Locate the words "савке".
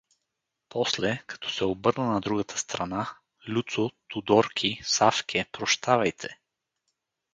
4.83-5.45